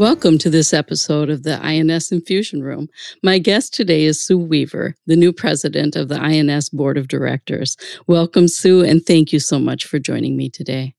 [0.00, 2.88] Welcome to this episode of the INS Infusion Room.
[3.22, 7.76] My guest today is Sue Weaver, the new president of the INS Board of Directors.
[8.06, 10.94] Welcome, Sue, and thank you so much for joining me today.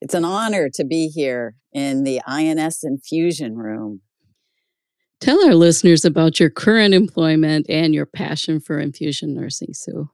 [0.00, 4.00] It's an honor to be here in the INS Infusion Room.
[5.20, 10.08] Tell our listeners about your current employment and your passion for infusion nursing, Sue.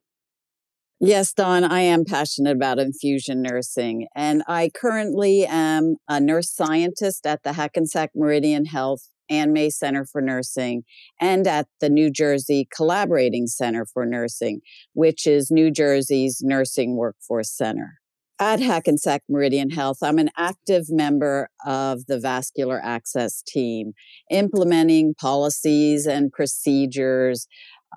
[1.04, 7.26] Yes, Dawn, I am passionate about infusion nursing, and I currently am a nurse scientist
[7.26, 10.84] at the Hackensack Meridian Health Ann May Center for Nursing
[11.20, 14.60] and at the New Jersey Collaborating Center for Nursing,
[14.92, 17.94] which is New Jersey's Nursing Workforce Center.
[18.38, 23.92] At Hackensack Meridian Health, I'm an active member of the vascular access team,
[24.30, 27.48] implementing policies and procedures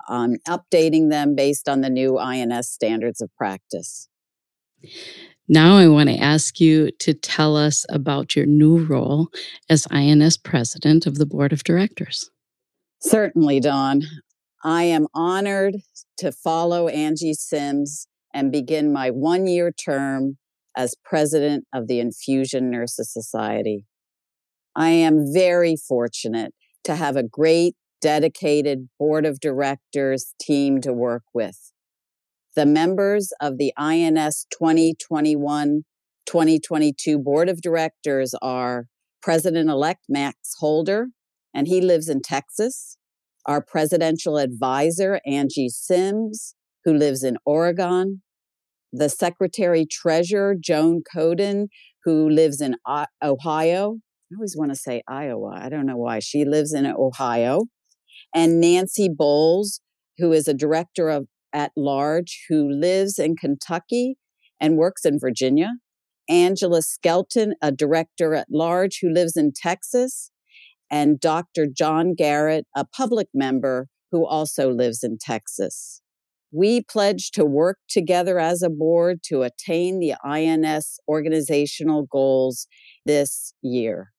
[0.08, 4.08] on updating them based on the new INS standards of practice.
[5.48, 9.28] Now, I want to ask you to tell us about your new role
[9.70, 12.30] as INS president of the board of directors.
[13.00, 14.02] Certainly, Dawn.
[14.64, 15.76] I am honored
[16.18, 20.38] to follow Angie Sims and begin my one year term
[20.76, 23.86] as president of the Infusion Nurses Society.
[24.74, 26.52] I am very fortunate
[26.84, 31.72] to have a great dedicated board of directors team to work with.
[32.54, 35.82] The members of the INS 2021
[36.24, 38.86] 2022 board of directors are
[39.20, 41.08] President elect Max Holder,
[41.52, 42.96] and he lives in Texas.
[43.44, 48.22] Our presidential advisor, Angie Sims, who lives in Oregon.
[48.92, 51.66] The secretary treasurer, Joan Coden,
[52.04, 52.76] who lives in
[53.20, 53.96] Ohio.
[54.30, 55.58] I always want to say Iowa.
[55.60, 56.20] I don't know why.
[56.20, 57.62] She lives in Ohio
[58.36, 59.80] and Nancy Bowles,
[60.18, 64.18] who is a director of at large who lives in Kentucky
[64.60, 65.70] and works in Virginia.
[66.28, 70.30] Angela Skelton, a director at large who lives in Texas,
[70.90, 71.66] and Dr.
[71.66, 76.02] John Garrett, a public member who also lives in Texas.
[76.52, 82.66] We pledge to work together as a board to attain the INS organizational goals
[83.06, 84.12] this year.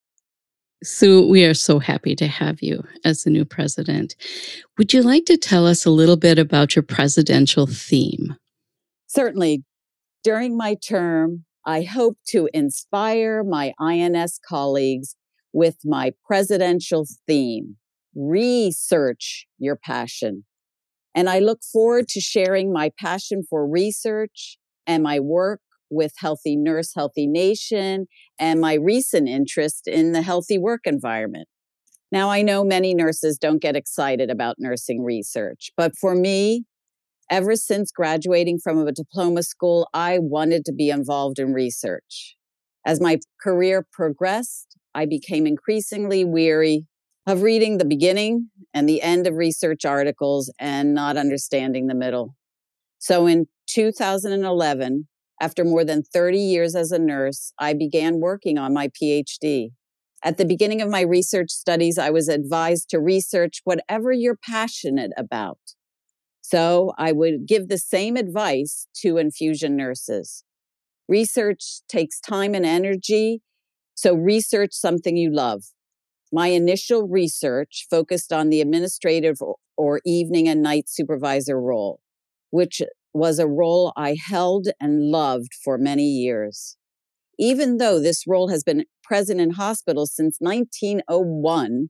[0.83, 4.15] Sue, we are so happy to have you as the new president.
[4.77, 8.35] Would you like to tell us a little bit about your presidential theme?
[9.07, 9.63] Certainly.
[10.23, 15.15] During my term, I hope to inspire my INS colleagues
[15.53, 17.77] with my presidential theme
[18.17, 20.44] research your passion.
[21.15, 26.55] And I look forward to sharing my passion for research and my work with Healthy
[26.55, 28.07] Nurse, Healthy Nation,
[28.39, 31.47] and my recent interest in the healthy work environment.
[32.11, 36.63] Now, I know many nurses don't get excited about nursing research, but for me,
[37.29, 42.35] ever since graduating from a diploma school, I wanted to be involved in research.
[42.85, 46.85] As my career progressed, I became increasingly weary
[47.27, 52.35] of reading the beginning and the end of research articles and not understanding the middle.
[52.99, 55.07] So in 2011,
[55.39, 59.69] after more than 30 years as a nurse, I began working on my PhD.
[60.23, 65.11] At the beginning of my research studies, I was advised to research whatever you're passionate
[65.15, 65.59] about.
[66.41, 70.43] So I would give the same advice to infusion nurses.
[71.07, 73.41] Research takes time and energy,
[73.93, 75.63] so research something you love.
[76.31, 79.38] My initial research focused on the administrative
[79.77, 82.01] or evening and night supervisor role,
[82.50, 82.81] which
[83.17, 86.77] was a role I held and loved for many years.
[87.39, 91.89] Even though this role has been present in hospitals since 1901,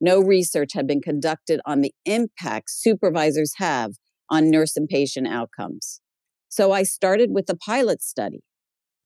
[0.00, 3.92] no research had been conducted on the impact supervisors have
[4.30, 6.00] on nurse and patient outcomes.
[6.48, 8.40] So I started with a pilot study.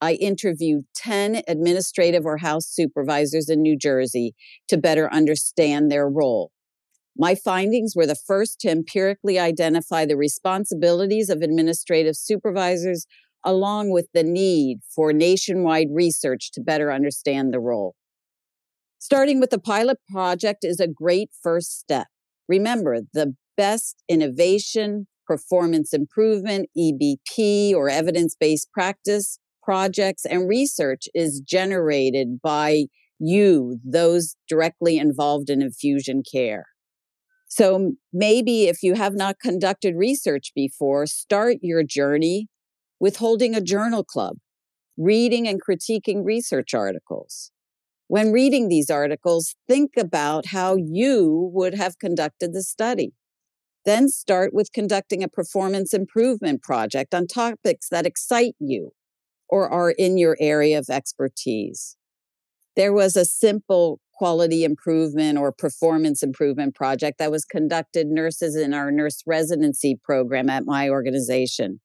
[0.01, 4.33] I interviewed 10 administrative or house supervisors in New Jersey
[4.67, 6.51] to better understand their role.
[7.17, 13.05] My findings were the first to empirically identify the responsibilities of administrative supervisors
[13.45, 17.95] along with the need for nationwide research to better understand the role.
[18.99, 22.07] Starting with the pilot project is a great first step.
[22.47, 31.41] Remember, the best innovation, performance improvement, EBP, or evidence based practice projects and research is
[31.41, 32.85] generated by
[33.19, 36.65] you, those directly involved in infusion care.
[37.55, 42.47] So maybe if you have not conducted research before, start your journey
[42.99, 44.37] with holding a journal club,
[44.97, 47.51] reading and critiquing research articles.
[48.07, 53.13] When reading these articles, think about how you would have conducted the study.
[53.85, 58.93] Then start with conducting a performance improvement project on topics that excite you
[59.47, 61.97] or are in your area of expertise.
[62.75, 68.73] There was a simple quality improvement or performance improvement project that was conducted nurses in
[68.73, 71.81] our nurse residency program at my organization.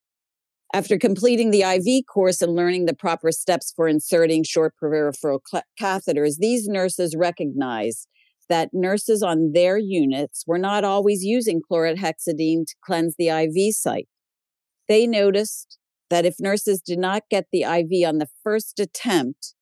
[0.73, 5.43] After completing the IV course and learning the proper steps for inserting short peripheral
[5.81, 8.07] catheters, these nurses recognized
[8.49, 14.07] that nurses on their units were not always using chlorhexidine to cleanse the IV site.
[14.87, 15.77] They noticed
[16.09, 19.55] that if nurses did not get the IV on the first attempt,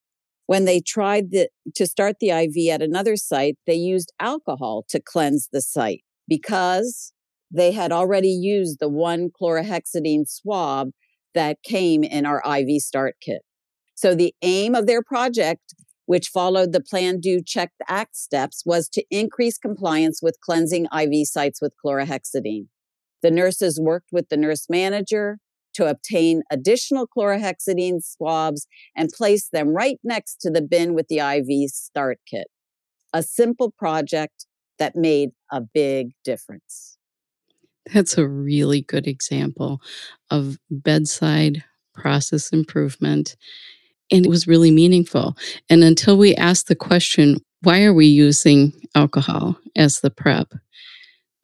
[0.46, 5.00] when they tried the, to start the IV at another site, they used alcohol to
[5.00, 7.12] cleanse the site because
[7.50, 10.90] they had already used the one chlorhexidine swab
[11.34, 13.42] that came in our IV start kit.
[13.94, 15.74] So the aim of their project,
[16.06, 21.26] which followed the plan, do, check, act steps, was to increase compliance with cleansing IV
[21.26, 22.66] sites with chlorhexidine.
[23.22, 25.38] The nurses worked with the nurse manager,
[25.76, 31.18] to obtain additional chlorhexidine swabs and place them right next to the bin with the
[31.18, 32.48] IV start kit.
[33.12, 34.46] A simple project
[34.78, 36.98] that made a big difference.
[37.92, 39.80] That's a really good example
[40.30, 41.64] of bedside
[41.94, 43.36] process improvement.
[44.10, 45.36] And it was really meaningful.
[45.70, 50.52] And until we asked the question, why are we using alcohol as the prep?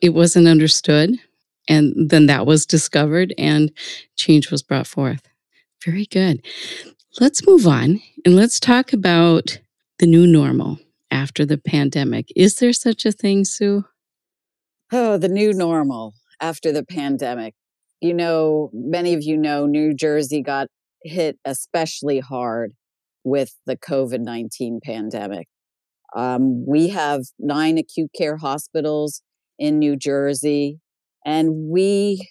[0.01, 1.17] It wasn't understood.
[1.69, 3.71] And then that was discovered and
[4.17, 5.29] change was brought forth.
[5.85, 6.45] Very good.
[7.21, 9.59] Let's move on and let's talk about
[9.99, 10.79] the new normal
[11.11, 12.27] after the pandemic.
[12.35, 13.85] Is there such a thing, Sue?
[14.91, 17.55] Oh, the new normal after the pandemic.
[18.01, 20.69] You know, many of you know New Jersey got
[21.05, 22.73] hit especially hard
[23.25, 25.49] with the COVID 19 pandemic.
[26.15, 29.23] Um, we have nine acute care hospitals
[29.59, 30.81] in New Jersey.
[31.25, 32.29] And we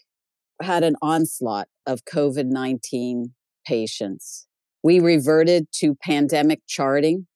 [0.61, 3.33] had an onslaught of COVID 19
[3.65, 4.47] patients.
[4.83, 7.27] We reverted to pandemic charting,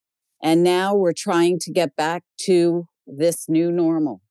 [0.44, 4.22] and now we're trying to get back to this new normal.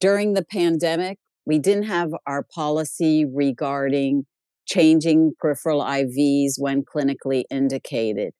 [0.00, 4.26] During the pandemic, we didn't have our policy regarding
[4.66, 8.32] changing peripheral IVs when clinically indicated.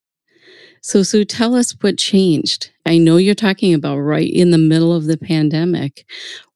[0.81, 2.71] So, Sue, tell us what changed.
[2.85, 6.05] I know you're talking about right in the middle of the pandemic.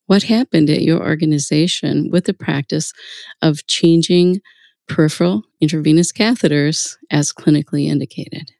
[0.08, 2.94] What happened at your organization with the practice
[3.42, 4.40] of changing
[4.88, 8.52] peripheral intravenous catheters as clinically indicated?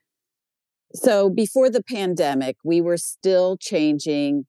[0.94, 4.44] So, before the pandemic, we were still changing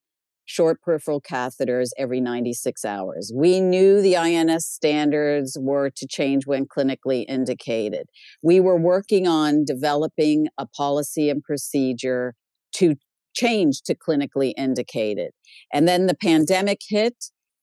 [0.46, 3.31] short peripheral catheters every 96 hours.
[3.36, 8.07] We knew the INS standards were to change when clinically indicated.
[8.42, 12.34] We were working on developing a policy and procedure
[12.75, 12.95] to
[13.40, 15.31] changed to clinically indicated.
[15.74, 17.16] And then the pandemic hit,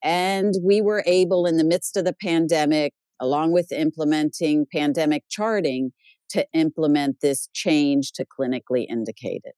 [0.03, 5.93] and we were able, in the midst of the pandemic, along with implementing pandemic charting,
[6.31, 9.53] to implement this change to clinically indicated.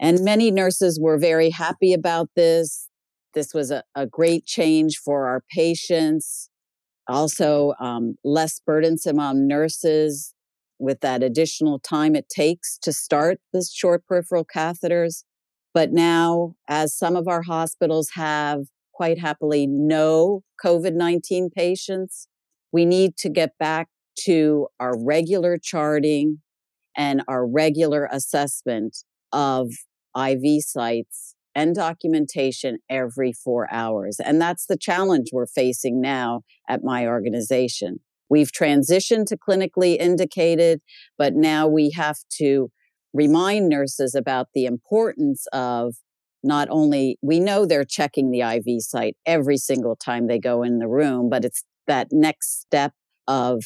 [0.00, 2.88] And many nurses were very happy about this.
[3.32, 6.50] This was a, a great change for our patients.
[7.08, 10.34] Also, um, less burdensome on nurses
[10.78, 15.24] with that additional time it takes to start the short peripheral catheters.
[15.74, 22.28] But now, as some of our hospitals have quite happily no COVID 19 patients,
[22.72, 23.88] we need to get back
[24.20, 26.40] to our regular charting
[26.96, 28.98] and our regular assessment
[29.32, 29.72] of
[30.16, 34.18] IV sites and documentation every four hours.
[34.24, 38.00] And that's the challenge we're facing now at my organization.
[38.28, 40.80] We've transitioned to clinically indicated,
[41.18, 42.70] but now we have to
[43.14, 45.94] remind nurses about the importance of
[46.42, 50.78] not only, we know they're checking the IV site every single time they go in
[50.78, 52.92] the room, but it's that next step
[53.26, 53.62] of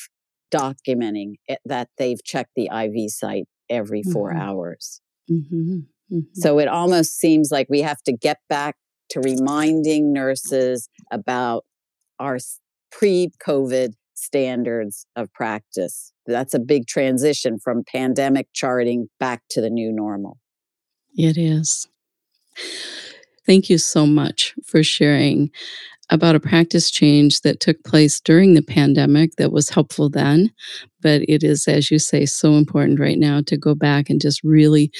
[0.55, 4.41] documenting it, that they've checked the IV site every 4 mm-hmm.
[4.41, 5.01] hours.
[5.31, 5.79] Mm-hmm.
[6.13, 6.21] Mm-hmm.
[6.35, 8.77] So it almost seems like we have to get back
[9.11, 11.65] to reminding nurses about
[12.19, 12.39] our
[12.91, 16.13] pre COVID standards of practice.
[16.27, 20.39] That's a big transition from pandemic charting back to the new normal.
[21.17, 21.89] It is.
[23.47, 25.51] Thank you so much for sharing
[26.11, 30.51] about a practice change that took place during the pandemic that was helpful then,
[31.03, 34.43] but it is, as you say, so important right now to go back and just
[34.43, 34.91] really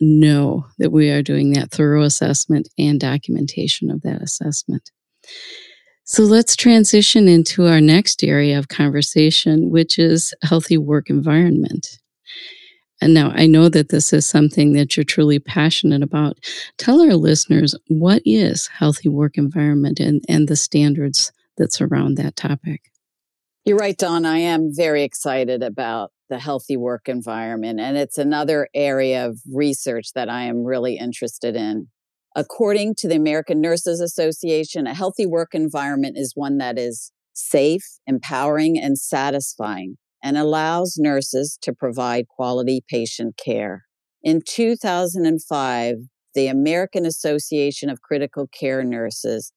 [0.00, 4.90] know that we are doing that thorough assessment and documentation of that assessment.
[6.08, 11.98] So let's transition into our next area of conversation, which is healthy work environment.
[13.00, 16.38] And now I know that this is something that you're truly passionate about.
[16.78, 22.36] Tell our listeners what is healthy work environment and, and the standards that surround that
[22.36, 22.82] topic.
[23.64, 24.24] You're right, Dawn.
[24.24, 30.12] I am very excited about the healthy work environment, and it's another area of research
[30.14, 31.88] that I am really interested in.
[32.38, 37.84] According to the American Nurses Association, a healthy work environment is one that is safe,
[38.06, 43.84] empowering, and satisfying and allows nurses to provide quality patient care.
[44.22, 45.96] In 2005,
[46.34, 49.52] the American Association of Critical Care Nurses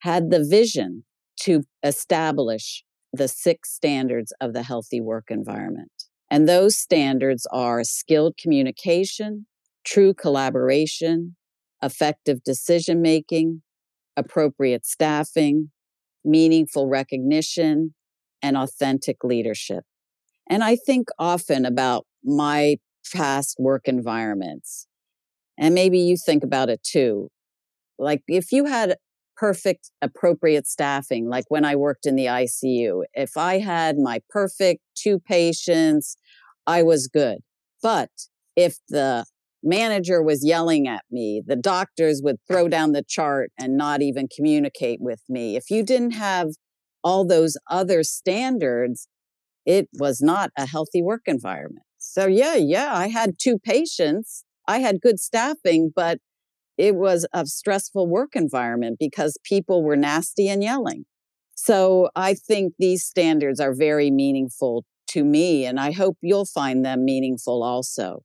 [0.00, 1.04] had the vision
[1.44, 5.92] to establish the six standards of the healthy work environment.
[6.30, 9.46] And those standards are skilled communication,
[9.86, 11.36] true collaboration,
[11.82, 13.62] effective decision making,
[14.16, 15.70] appropriate staffing,
[16.24, 17.94] meaningful recognition,
[18.42, 19.84] and authentic leadership.
[20.48, 22.76] And I think often about my
[23.12, 24.86] past work environments.
[25.58, 27.28] And maybe you think about it too.
[27.98, 28.96] Like if you had
[29.36, 34.80] perfect, appropriate staffing, like when I worked in the ICU, if I had my perfect
[34.94, 36.16] two patients,
[36.66, 37.38] I was good.
[37.82, 38.10] But
[38.56, 39.24] if the
[39.62, 44.28] manager was yelling at me, the doctors would throw down the chart and not even
[44.34, 45.56] communicate with me.
[45.56, 46.48] If you didn't have
[47.02, 49.08] all those other standards,
[49.66, 51.84] it was not a healthy work environment.
[51.98, 54.44] So, yeah, yeah, I had two patients.
[54.66, 56.18] I had good staffing, but
[56.76, 61.04] it was a stressful work environment because people were nasty and yelling.
[61.56, 66.84] So, I think these standards are very meaningful to me, and I hope you'll find
[66.84, 68.22] them meaningful also.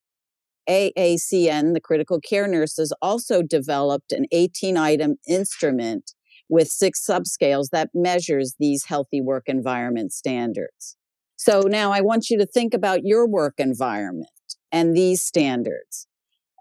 [0.69, 6.11] AACN, the critical care nurses, also developed an 18 item instrument
[6.49, 10.97] with six subscales that measures these healthy work environment standards.
[11.35, 14.29] So now I want you to think about your work environment
[14.71, 16.07] and these standards.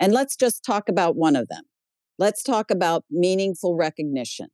[0.00, 1.62] And let's just talk about one of them.
[2.18, 4.48] Let's talk about meaningful recognition,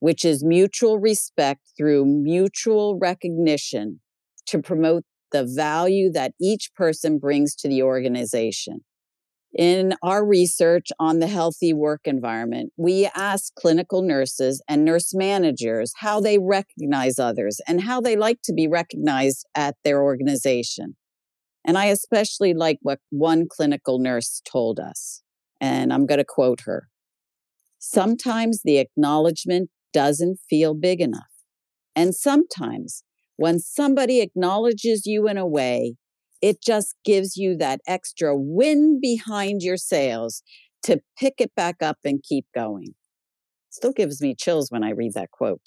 [0.00, 4.00] which is mutual respect through mutual recognition
[4.46, 8.84] to promote the value that each person brings to the organization.
[9.54, 15.92] In our research on the healthy work environment, we asked clinical nurses and nurse managers
[15.98, 20.96] how they recognize others and how they like to be recognized at their organization.
[21.66, 25.22] And I especially like what one clinical nurse told us.
[25.60, 26.88] And I'm going to quote her.
[27.78, 31.22] Sometimes the acknowledgement doesn't feel big enough.
[31.94, 33.04] And sometimes
[33.36, 35.96] when somebody acknowledges you in a way
[36.42, 40.42] it just gives you that extra wind behind your sails
[40.82, 42.94] to pick it back up and keep going.
[43.70, 45.62] Still gives me chills when I read that quote.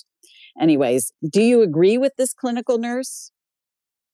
[0.60, 3.32] Anyways, do you agree with this clinical nurse?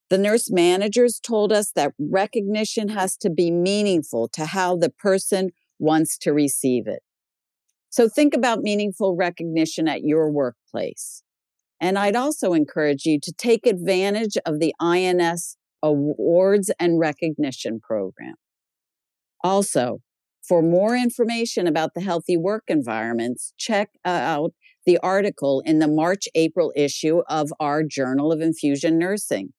[0.09, 5.49] The nurse managers told us that recognition has to be meaningful to how the person
[5.79, 7.01] wants to receive it.
[7.89, 11.23] So think about meaningful recognition at your workplace.
[11.79, 18.35] And I'd also encourage you to take advantage of the INS Awards and Recognition Program.
[19.43, 19.99] Also,
[20.47, 24.53] for more information about the healthy work environments, check uh, out
[24.85, 29.53] the article in the March April issue of our Journal of Infusion Nursing.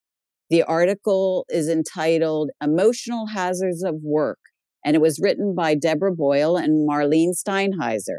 [0.51, 4.41] The article is entitled Emotional Hazards of Work,
[4.85, 8.19] and it was written by Deborah Boyle and Marlene Steinheiser.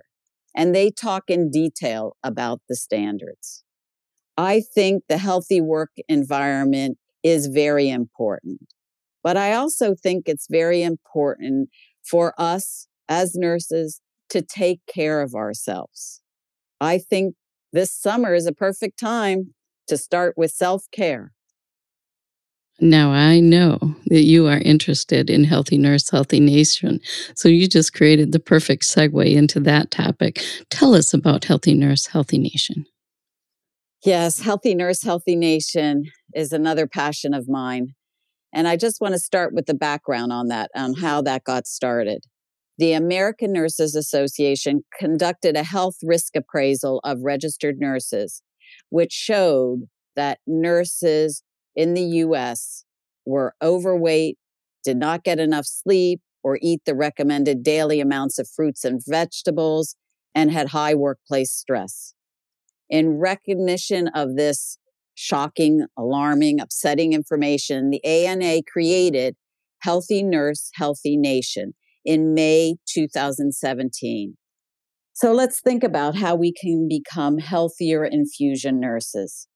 [0.55, 3.63] And they talk in detail about the standards.
[4.37, 8.61] I think the healthy work environment is very important.
[9.23, 11.69] But I also think it's very important
[12.03, 16.21] for us as nurses to take care of ourselves.
[16.81, 17.35] I think
[17.71, 19.53] this summer is a perfect time
[19.87, 21.31] to start with self care.
[22.79, 23.77] Now, I know
[24.07, 26.99] that you are interested in Healthy Nurse, Healthy Nation.
[27.35, 30.43] So you just created the perfect segue into that topic.
[30.69, 32.85] Tell us about Healthy Nurse, Healthy Nation.
[34.03, 37.93] Yes, Healthy Nurse, Healthy Nation is another passion of mine.
[38.53, 41.65] And I just want to start with the background on that, on how that got
[41.65, 42.25] started.
[42.77, 48.41] The American Nurses Association conducted a health risk appraisal of registered nurses,
[48.89, 51.43] which showed that nurses
[51.75, 52.85] in the US
[53.25, 54.37] were overweight,
[54.83, 59.95] did not get enough sleep, or eat the recommended daily amounts of fruits and vegetables,
[60.35, 62.13] and had high workplace stress.
[62.89, 64.77] In recognition of this
[65.15, 69.35] shocking, alarming, upsetting information, the ANA created
[69.81, 71.73] Healthy Nurse, Healthy Nation
[72.05, 74.37] in May 2017.
[75.13, 79.47] So let's think about how we can become healthier infusion nurses.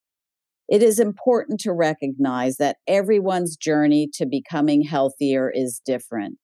[0.70, 6.38] It is important to recognize that everyone's journey to becoming healthier is different.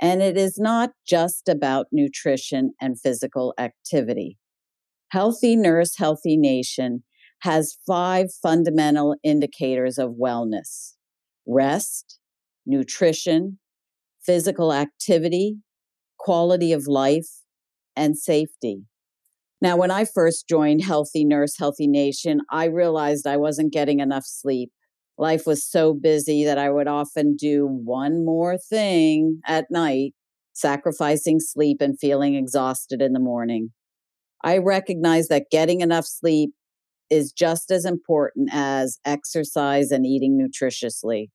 [0.00, 4.38] And it is not just about nutrition and physical activity.
[5.10, 7.04] Healthy Nurse, Healthy Nation
[7.40, 10.94] has five fundamental indicators of wellness
[11.46, 12.18] rest,
[12.66, 13.58] nutrition,
[14.24, 15.56] physical activity,
[16.18, 17.28] quality of life,
[17.96, 18.82] and safety.
[19.62, 24.24] Now, when I first joined Healthy Nurse, Healthy Nation, I realized I wasn't getting enough
[24.24, 24.70] sleep.
[25.18, 30.14] Life was so busy that I would often do one more thing at night,
[30.54, 33.70] sacrificing sleep and feeling exhausted in the morning.
[34.42, 36.52] I recognized that getting enough sleep
[37.10, 41.28] is just as important as exercise and eating nutritiously.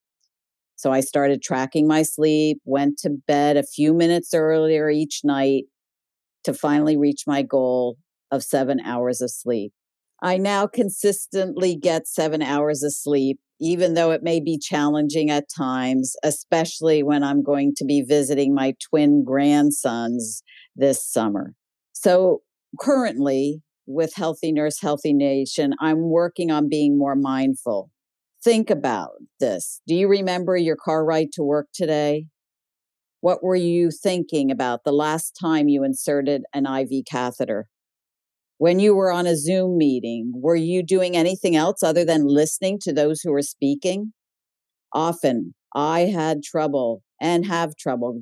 [0.75, 5.65] So I started tracking my sleep, went to bed a few minutes earlier each night
[6.43, 7.97] to finally reach my goal
[8.31, 9.71] of seven hours of sleep.
[10.21, 15.45] I now consistently get seven hours of sleep, even though it may be challenging at
[15.55, 20.41] times, especially when I'm going to be visiting my twin grandsons
[20.75, 21.53] this summer.
[21.93, 22.41] So
[22.79, 27.91] currently, with Healthy Nurse, Healthy Nation, I'm working on being more mindful.
[28.43, 29.81] Think about this.
[29.87, 32.27] Do you remember your car ride to work today?
[33.21, 37.67] What were you thinking about the last time you inserted an IV catheter?
[38.57, 42.79] When you were on a Zoom meeting, were you doing anything else other than listening
[42.83, 44.13] to those who were speaking?
[44.93, 48.21] Often I had trouble and have trouble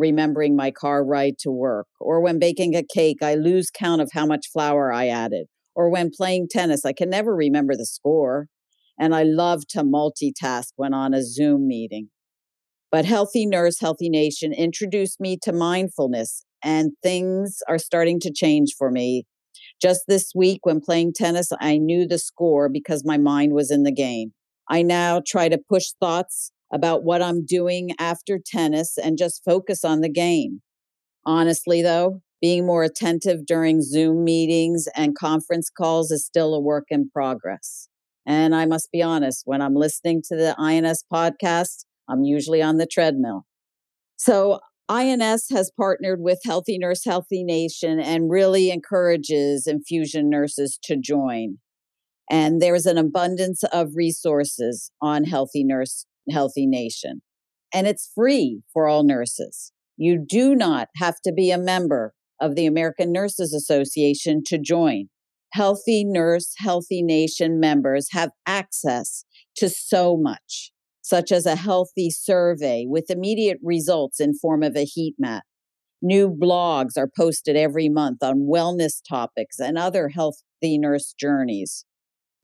[0.00, 1.86] remembering my car ride to work.
[2.00, 5.46] Or when baking a cake, I lose count of how much flour I added.
[5.74, 8.46] Or when playing tennis, I can never remember the score.
[8.98, 12.08] And I love to multitask when on a Zoom meeting.
[12.90, 18.74] But Healthy Nurse, Healthy Nation introduced me to mindfulness, and things are starting to change
[18.76, 19.26] for me
[19.80, 23.82] just this week, when playing tennis, I knew the score because my mind was in
[23.82, 24.32] the game.
[24.68, 29.84] I now try to push thoughts about what I'm doing after tennis and just focus
[29.84, 30.62] on the game.
[31.24, 36.86] Honestly, though, being more attentive during Zoom meetings and conference calls is still a work
[36.88, 37.88] in progress.
[38.26, 42.78] And I must be honest, when I'm listening to the INS podcast, I'm usually on
[42.78, 43.46] the treadmill.
[44.16, 50.96] So INS has partnered with Healthy Nurse Healthy Nation and really encourages infusion nurses to
[50.96, 51.58] join.
[52.30, 57.22] And there's an abundance of resources on Healthy Nurse Healthy Nation.
[57.72, 59.72] And it's free for all nurses.
[59.96, 65.08] You do not have to be a member of the American Nurses Association to join.
[65.52, 69.24] Healthy Nurse Healthy Nation members have access
[69.56, 70.72] to so much
[71.10, 75.42] such as a healthy survey with immediate results in form of a heat map.
[76.00, 81.84] New blogs are posted every month on wellness topics and other healthy nurse journeys.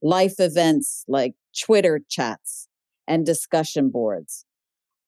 [0.01, 2.67] Life events like Twitter chats
[3.07, 4.45] and discussion boards.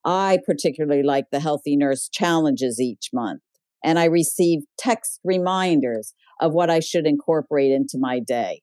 [0.05, 3.41] I particularly like the Healthy Nurse challenges each month,
[3.83, 8.61] and I receive text reminders of what I should incorporate into my day.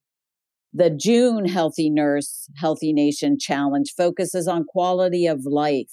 [0.72, 5.92] The June Healthy Nurse, Healthy Nation Challenge focuses on quality of life.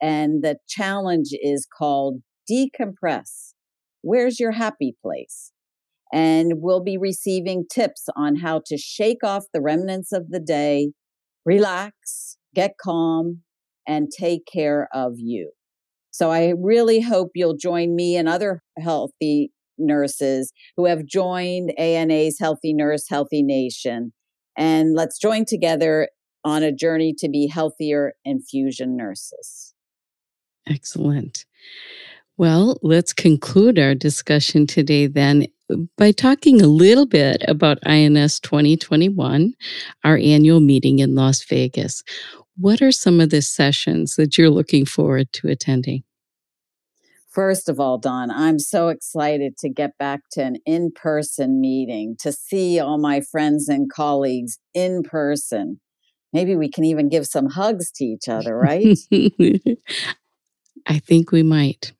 [0.00, 3.52] And the challenge is called Decompress.
[4.00, 5.52] Where's your happy place?
[6.12, 10.92] And we'll be receiving tips on how to shake off the remnants of the day,
[11.46, 13.42] relax, get calm,
[13.86, 15.50] and take care of you.
[16.10, 22.38] So I really hope you'll join me and other healthy nurses who have joined ANA's
[22.38, 24.12] Healthy Nurse, Healthy Nation.
[24.56, 26.08] And let's join together
[26.44, 29.74] on a journey to be healthier infusion nurses.
[30.68, 31.44] Excellent.
[32.36, 35.46] Well, let's conclude our discussion today then
[35.96, 39.54] by talking a little bit about INS 2021,
[40.04, 42.02] our annual meeting in Las Vegas.
[42.56, 46.04] What are some of the sessions that you're looking forward to attending?
[47.30, 52.14] First of all, Dawn, I'm so excited to get back to an in person meeting,
[52.20, 55.80] to see all my friends and colleagues in person.
[56.34, 58.98] Maybe we can even give some hugs to each other, right?
[60.86, 61.94] I think we might.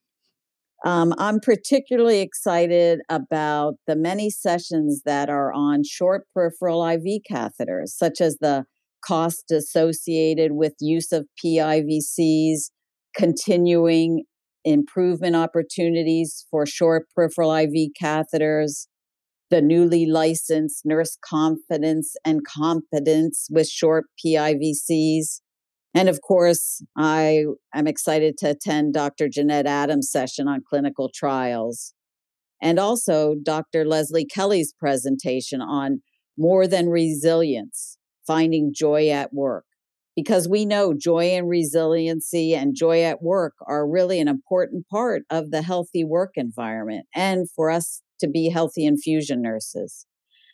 [0.84, 7.88] Um, I'm particularly excited about the many sessions that are on short peripheral IV catheters,
[7.88, 8.66] such as the
[9.06, 12.70] cost associated with use of PIVCs,
[13.14, 14.24] continuing
[14.64, 18.86] improvement opportunities for short peripheral IV catheters,
[19.50, 25.40] the newly licensed nurse confidence and competence with short PIVCs.
[25.94, 29.28] And of course, I am excited to attend Dr.
[29.28, 31.92] Jeanette Adams' session on clinical trials
[32.62, 33.84] and also Dr.
[33.84, 36.00] Leslie Kelly's presentation on
[36.38, 39.64] more than resilience, finding joy at work.
[40.14, 45.22] Because we know joy and resiliency and joy at work are really an important part
[45.30, 50.06] of the healthy work environment and for us to be healthy infusion nurses.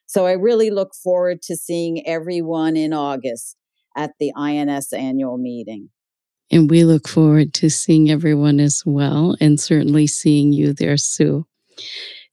[0.07, 3.57] So I really look forward to seeing everyone in August
[3.97, 5.91] at the INS annual meeting.
[6.51, 11.47] And we look forward to seeing everyone as well, and certainly seeing you there, Sue.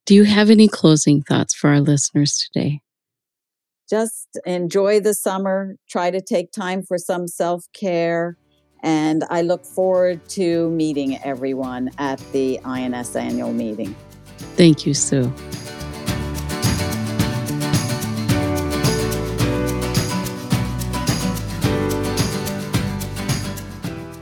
[0.05, 2.81] Do you have any closing thoughts for our listeners today?
[3.87, 8.35] Just enjoy the summer, try to take time for some self care,
[8.81, 13.95] and I look forward to meeting everyone at the INS annual meeting.
[14.57, 15.31] Thank you, Sue.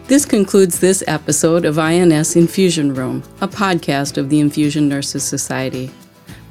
[0.08, 5.90] This concludes this episode of INS Infusion Room, a podcast of the Infusion Nurses Society.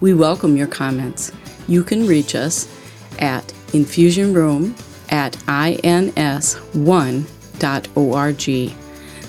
[0.01, 1.31] We welcome your comments.
[1.69, 2.67] You can reach us
[3.19, 4.75] at infusionroom
[5.11, 6.57] at ins1.org.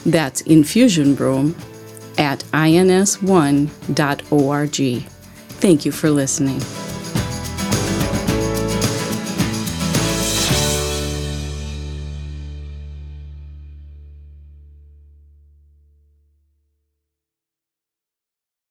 [0.05, 1.55] That's infusionroom
[2.17, 3.69] at ins1.org.
[5.59, 6.59] Thank you for listening.